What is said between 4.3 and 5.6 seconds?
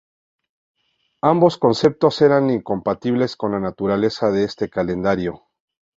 de este calendario.